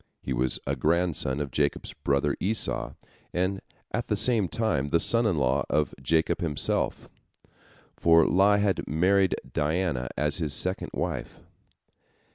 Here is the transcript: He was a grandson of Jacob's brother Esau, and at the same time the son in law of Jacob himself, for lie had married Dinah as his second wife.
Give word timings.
He 0.19 0.33
was 0.33 0.57
a 0.65 0.75
grandson 0.75 1.39
of 1.39 1.51
Jacob's 1.51 1.93
brother 1.93 2.35
Esau, 2.39 2.93
and 3.35 3.61
at 3.91 4.07
the 4.07 4.15
same 4.15 4.47
time 4.47 4.87
the 4.87 4.99
son 4.99 5.27
in 5.27 5.35
law 5.37 5.63
of 5.69 5.93
Jacob 6.01 6.41
himself, 6.41 7.07
for 7.97 8.25
lie 8.25 8.57
had 8.57 8.87
married 8.87 9.35
Dinah 9.53 10.09
as 10.17 10.39
his 10.39 10.55
second 10.55 10.89
wife. 10.95 11.39